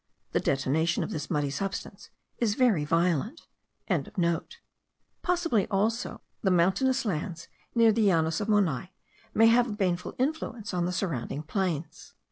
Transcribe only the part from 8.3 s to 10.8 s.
of Monai, may have a baneful influence